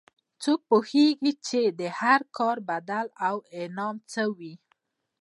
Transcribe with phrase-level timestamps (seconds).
[0.43, 4.53] څوک پوهیږي چې د هر کار بدل او انعام څه وي